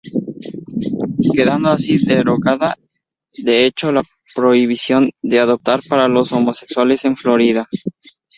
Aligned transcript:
Quedando 1.35 1.69
así 1.69 2.03
derogada 2.03 2.75
de 3.37 3.67
hecho 3.67 3.91
la 3.91 4.01
prohibición 4.33 5.11
de 5.21 5.37
adoptar 5.37 5.81
para 5.87 6.07
los 6.07 6.31
homosexuales 6.31 7.05
en 7.05 7.15
Florida. 7.15 7.69